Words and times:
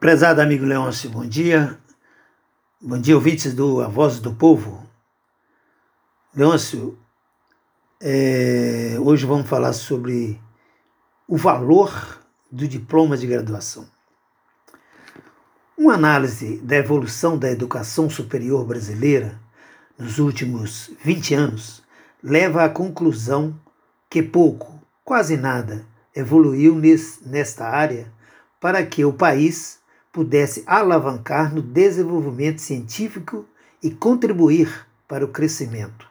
Prezado 0.00 0.40
amigo 0.40 0.64
Leôncio, 0.64 1.10
bom 1.10 1.26
dia. 1.26 1.76
Bom 2.80 3.00
dia, 3.00 3.16
ouvintes 3.16 3.52
do 3.52 3.80
A 3.80 3.88
Voz 3.88 4.20
do 4.20 4.32
Povo. 4.32 4.88
Leôncio, 6.32 6.96
é, 8.00 8.94
hoje 9.00 9.26
vamos 9.26 9.48
falar 9.48 9.72
sobre 9.72 10.40
o 11.26 11.36
valor 11.36 12.22
do 12.48 12.68
diploma 12.68 13.16
de 13.16 13.26
graduação. 13.26 13.88
Uma 15.76 15.94
análise 15.94 16.58
da 16.58 16.76
evolução 16.76 17.36
da 17.36 17.50
educação 17.50 18.08
superior 18.08 18.64
brasileira 18.64 19.36
nos 19.98 20.20
últimos 20.20 20.92
20 21.02 21.34
anos 21.34 21.82
leva 22.22 22.62
à 22.62 22.68
conclusão 22.68 23.60
que 24.08 24.22
pouco, 24.22 24.80
quase 25.04 25.36
nada, 25.36 25.84
evoluiu 26.14 26.80
nesta 27.26 27.66
área 27.66 28.12
para 28.60 28.86
que 28.86 29.04
o 29.04 29.12
país 29.12 29.77
pudesse 30.18 30.64
alavancar 30.66 31.54
no 31.54 31.62
desenvolvimento 31.62 32.60
científico 32.60 33.46
e 33.80 33.88
contribuir 33.88 34.84
para 35.06 35.24
o 35.24 35.28
crescimento. 35.28 36.08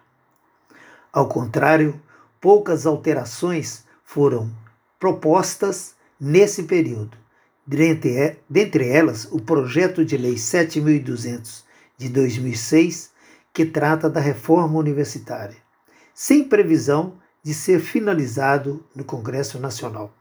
Ao 1.11 1.27
contrário, 1.27 2.01
poucas 2.39 2.85
alterações 2.85 3.83
foram 4.05 4.49
propostas 4.97 5.93
nesse 6.17 6.63
período. 6.63 7.17
Dentre, 7.65 8.87
elas, 8.87 9.27
o 9.29 9.41
projeto 9.41 10.05
de 10.05 10.15
lei 10.15 10.37
7200 10.37 11.65
de 11.97 12.07
2006, 12.07 13.11
que 13.53 13.65
trata 13.65 14.09
da 14.09 14.21
reforma 14.21 14.79
universitária, 14.79 15.57
sem 16.13 16.45
previsão 16.45 17.15
de 17.43 17.53
ser 17.53 17.81
finalizado 17.81 18.85
no 18.95 19.03
Congresso 19.03 19.59
Nacional. 19.59 20.16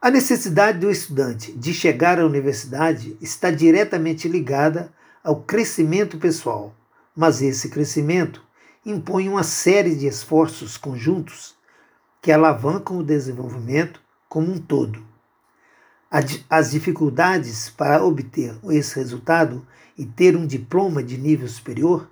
A 0.00 0.10
necessidade 0.10 0.78
do 0.78 0.90
estudante 0.90 1.52
de 1.52 1.72
chegar 1.72 2.20
à 2.20 2.26
universidade 2.26 3.16
está 3.20 3.50
diretamente 3.50 4.28
ligada 4.28 4.92
ao 5.24 5.40
crescimento 5.40 6.18
pessoal, 6.18 6.74
mas 7.16 7.40
esse 7.40 7.70
crescimento 7.70 8.42
impõe 8.84 9.26
uma 9.26 9.42
série 9.42 9.96
de 9.96 10.06
esforços 10.06 10.76
conjuntos 10.76 11.56
que 12.20 12.30
alavancam 12.30 12.98
o 12.98 13.02
desenvolvimento 13.02 14.00
como 14.28 14.52
um 14.52 14.58
todo. 14.58 15.02
As 16.48 16.70
dificuldades 16.70 17.70
para 17.70 18.04
obter 18.04 18.54
esse 18.70 18.96
resultado 18.96 19.66
e 19.96 20.04
ter 20.04 20.36
um 20.36 20.46
diploma 20.46 21.02
de 21.02 21.16
nível 21.16 21.48
superior 21.48 22.08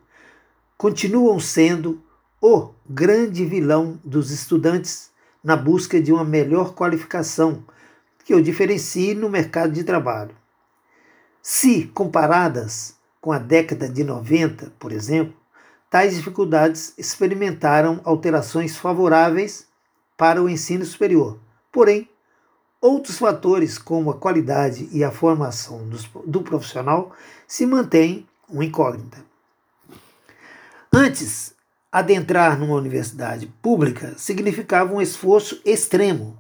continuam 0.77 1.39
sendo 1.39 2.03
o 2.41 2.70
grande 2.89 3.44
vilão 3.44 4.00
dos 4.03 4.31
estudantes 4.31 5.11
na 5.44 5.55
busca 5.55 6.00
de 6.00 6.12
uma 6.12 6.25
melhor 6.25 6.75
qualificação 6.75 7.62
que 8.25 8.34
o 8.34 8.42
diferencie 8.42 9.14
no 9.14 9.28
mercado 9.28 9.72
de 9.72 9.84
trabalho. 9.84 10.34
Se 11.42 11.86
comparadas 11.89 12.97
com 13.20 13.31
a 13.31 13.39
década 13.39 13.89
de 13.89 14.03
90, 14.03 14.72
por 14.78 14.92
exemplo, 14.92 15.34
tais 15.91 16.16
dificuldades 16.16 16.94
experimentaram 16.97 18.00
alterações 18.03 18.77
favoráveis 18.77 19.66
para 20.16 20.42
o 20.42 20.48
ensino 20.48 20.84
superior. 20.84 21.39
Porém, 21.70 22.08
outros 22.81 23.19
fatores, 23.19 23.78
como 23.78 24.11
a 24.11 24.19
qualidade 24.19 24.88
e 24.91 25.05
a 25.05 25.11
formação 25.11 25.88
do 26.27 26.42
profissional, 26.42 27.14
se 27.47 27.66
mantêm 27.66 28.27
uma 28.48 28.64
incógnita. 28.64 29.19
Antes, 30.92 31.55
adentrar 31.91 32.59
numa 32.59 32.75
universidade 32.75 33.47
pública 33.61 34.14
significava 34.16 34.94
um 34.94 35.00
esforço 35.00 35.61
extremo 35.64 36.38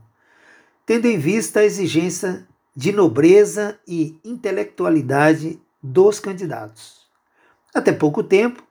tendo 0.86 1.06
em 1.06 1.18
vista 1.18 1.60
a 1.60 1.64
exigência 1.64 2.46
de 2.76 2.92
nobreza 2.92 3.78
e 3.86 4.18
intelectualidade 4.24 5.60
dos 5.82 6.18
candidatos. 6.18 7.06
Até 7.74 7.92
pouco 7.92 8.22
tempo, 8.22 8.62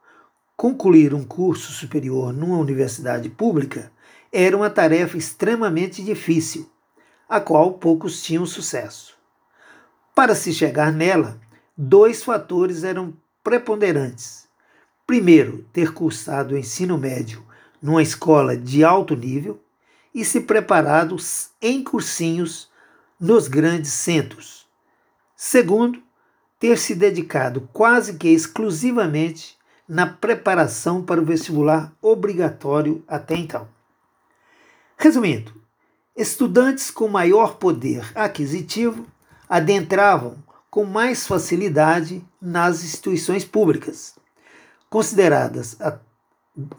concluir 0.56 1.14
um 1.14 1.24
curso 1.24 1.72
superior 1.72 2.34
numa 2.34 2.58
universidade 2.58 3.30
pública 3.30 3.92
era 4.32 4.56
uma 4.56 4.70
tarefa 4.70 5.18
extremamente 5.18 6.04
difícil, 6.04 6.70
a 7.30 7.40
qual 7.40 7.74
poucos 7.74 8.22
tinham 8.22 8.46
sucesso. 8.46 9.16
Para 10.16 10.36
se 10.36 10.54
chegar 10.54 10.92
nela, 10.92 11.40
dois 11.78 12.24
fatores 12.24 12.84
eram 12.84 13.14
preponderantes. 13.44 14.48
Primeiro, 15.06 15.66
ter 15.74 15.94
cursado 15.94 16.56
o 16.56 16.58
ensino 16.58 16.98
médio 16.98 17.44
numa 17.82 18.02
escola 18.02 18.56
de 18.56 18.84
alto 18.84 19.16
nível, 19.16 19.60
e 20.14 20.24
se 20.24 20.42
preparado 20.42 21.16
em 21.62 21.84
cursinhos 21.84 22.70
nos 23.20 23.48
grandes 23.48 23.92
centros. 23.92 24.68
Segundo, 25.36 26.02
ter 26.60 26.78
se 26.78 26.96
dedicado 26.96 27.68
quase 27.74 28.16
que 28.16 28.30
exclusivamente 28.30 29.58
na 29.88 30.08
preparação 30.08 31.04
para 31.04 31.22
o 31.22 31.26
vestibular 31.26 31.94
obrigatório 32.02 33.04
até 33.08 33.36
então. 33.36 33.68
Resumindo, 34.98 35.54
estudantes 36.16 36.90
com 36.90 37.08
maior 37.08 37.58
poder 37.58 38.10
aquisitivo 38.16 39.06
adentravam 39.50 40.38
com 40.70 40.86
mais 40.86 41.28
facilidade 41.28 42.26
nas 42.42 42.84
instituições 42.84 43.46
públicas, 43.46 44.16
consideradas 44.90 45.78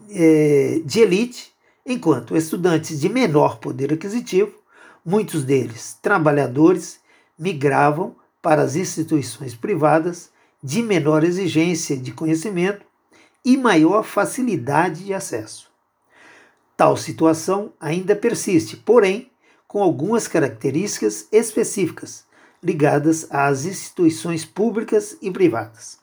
eh, 0.09 0.81
de 0.83 0.99
elite 0.99 1.54
enquanto 1.85 2.35
estudantes 2.35 2.99
de 2.99 3.07
menor 3.07 3.59
poder 3.59 3.93
aquisitivo, 3.93 4.53
muitos 5.05 5.43
deles 5.43 5.97
trabalhadores, 6.01 6.99
migravam 7.37 8.15
para 8.41 8.63
as 8.63 8.75
instituições 8.75 9.53
privadas 9.53 10.29
de 10.63 10.81
menor 10.81 11.23
exigência 11.23 11.95
de 11.95 12.11
conhecimento 12.11 12.85
e 13.43 13.55
maior 13.55 14.03
facilidade 14.03 15.05
de 15.05 15.13
acesso. 15.13 15.69
Tal 16.75 16.97
situação 16.97 17.71
ainda 17.79 18.15
persiste, 18.15 18.75
porém, 18.75 19.29
com 19.67 19.83
algumas 19.83 20.27
características 20.27 21.27
específicas 21.31 22.25
ligadas 22.63 23.27
às 23.29 23.65
instituições 23.65 24.43
públicas 24.43 25.17
e 25.21 25.29
privadas. 25.29 25.99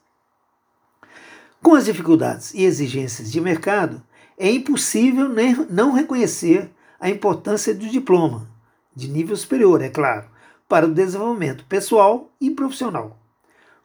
Com 1.60 1.74
as 1.74 1.86
dificuldades 1.86 2.54
e 2.54 2.64
exigências 2.64 3.30
de 3.30 3.40
mercado, 3.40 4.02
é 4.42 4.50
impossível 4.50 5.30
não 5.70 5.92
reconhecer 5.92 6.68
a 6.98 7.08
importância 7.08 7.72
do 7.72 7.86
diploma, 7.86 8.50
de 8.92 9.06
nível 9.06 9.36
superior, 9.36 9.80
é 9.80 9.88
claro, 9.88 10.26
para 10.68 10.84
o 10.84 10.92
desenvolvimento 10.92 11.64
pessoal 11.66 12.28
e 12.40 12.50
profissional. 12.50 13.16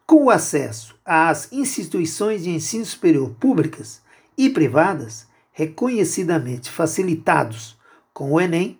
Com 0.04 0.24
o 0.24 0.30
acesso 0.32 0.96
às 1.06 1.54
instituições 1.54 2.44
de 2.44 2.50
ensino 2.50 2.84
superior 2.84 3.36
públicas 3.40 4.02
e 4.36 4.50
privadas, 4.50 5.28
reconhecidamente 5.52 6.72
facilitados 6.72 7.78
com 8.12 8.32
o 8.32 8.42
Enem, 8.42 8.80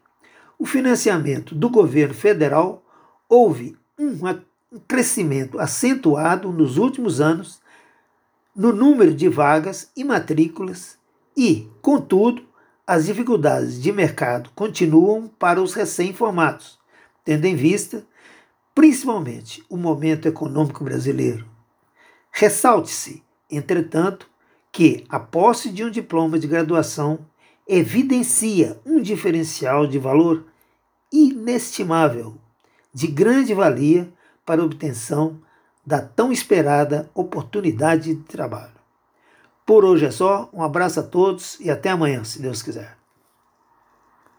o 0.58 0.66
financiamento 0.66 1.54
do 1.54 1.70
governo 1.70 2.16
federal 2.16 2.84
houve 3.30 3.78
um 4.00 4.18
crescimento 4.88 5.60
acentuado 5.60 6.52
nos 6.52 6.80
últimos 6.80 7.22
anos 7.22 7.62
no 8.56 8.74
número 8.74 9.14
de 9.14 9.30
vagas 9.30 9.92
e 9.96 10.04
matrículas 10.04 10.97
e, 11.38 11.70
contudo, 11.84 12.44
as 12.86 13.06
dificuldades 13.06 13.80
de 13.80 13.92
mercado 13.92 14.50
continuam 14.56 15.28
para 15.28 15.62
os 15.62 15.76
recém-formados, 15.76 16.80
tendo 17.24 17.46
em 17.46 17.56
vista 17.56 18.04
principalmente 18.74 19.64
o 19.70 19.78
momento 19.78 20.28
econômico 20.28 20.84
brasileiro. 20.84 21.46
Ressalte-se, 22.32 23.24
entretanto, 23.50 24.28
que 24.72 25.06
a 25.10 25.20
posse 25.20 25.70
de 25.70 25.84
um 25.84 25.92
diploma 25.92 26.40
de 26.40 26.48
graduação 26.48 27.20
evidencia 27.68 28.80
um 28.86 29.02
diferencial 29.02 29.86
de 29.86 30.00
valor 30.00 30.46
inestimável, 31.12 32.36
de 32.94 33.08
grande 33.08 33.54
valia 33.54 34.12
para 34.46 34.62
a 34.62 34.66
obtenção 34.66 35.40
da 35.86 36.02
tão 36.02 36.32
esperada 36.32 37.10
oportunidade 37.14 38.16
de 38.16 38.24
trabalho. 38.24 38.77
Por 39.68 39.84
hoje 39.84 40.06
é 40.06 40.12
só. 40.12 40.50
Um 40.54 40.64
abraço 40.64 41.02
a 41.02 41.04
todos 41.04 41.60
e 41.60 41.70
até 41.70 41.90
amanhã, 41.90 42.24
se 42.24 42.42
Deus 42.42 42.64
quiser. 42.64 42.97